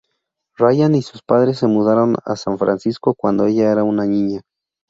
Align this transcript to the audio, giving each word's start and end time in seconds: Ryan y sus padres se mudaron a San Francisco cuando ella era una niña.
Ryan 0.57 0.95
y 0.95 1.03
sus 1.03 1.21
padres 1.21 1.59
se 1.59 1.67
mudaron 1.67 2.15
a 2.25 2.35
San 2.35 2.57
Francisco 2.57 3.13
cuando 3.13 3.45
ella 3.45 3.71
era 3.71 3.83
una 3.83 4.07
niña. 4.07 4.41